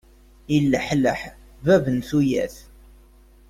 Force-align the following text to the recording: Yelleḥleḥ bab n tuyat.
Yelleḥleḥ 0.53 1.21
bab 1.65 1.85
n 1.95 1.97
tuyat. 2.07 2.55